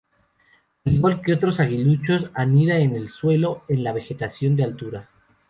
Al 0.83 0.93
igual 0.95 1.21
que 1.21 1.33
otros 1.35 1.59
aguiluchos 1.59 2.31
anida 2.33 2.79
en 2.79 2.95
el 2.95 3.09
suelo, 3.09 3.61
en 3.67 3.83
la 3.83 3.93
vegetación 3.93 4.55
de 4.55 4.63
altura. 4.63 5.09